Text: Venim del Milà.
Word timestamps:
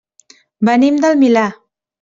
Venim 0.71 0.97
del 1.05 1.21
Milà. 1.25 1.47